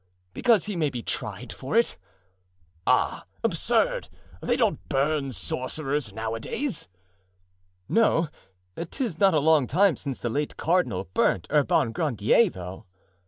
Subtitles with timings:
[0.33, 1.95] "Because he may be tried for it."
[2.87, 3.25] "Ah!
[3.43, 4.09] absurd!
[4.41, 6.87] they don't burn sorcerers nowadays."
[7.87, 8.27] "No?
[8.89, 12.87] 'Tis not a long time since the late cardinal burnt Urban Grandier, though."